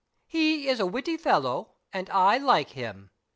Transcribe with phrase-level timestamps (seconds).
[0.25, 3.11] He is a witty fellow and I like him!